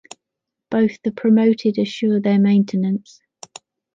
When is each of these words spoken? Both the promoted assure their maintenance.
Both 0.71 0.99
the 1.03 1.11
promoted 1.11 1.77
assure 1.77 2.19
their 2.19 2.39
maintenance. 2.39 3.21